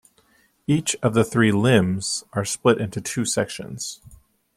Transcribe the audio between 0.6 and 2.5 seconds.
Each of the three "limbs" are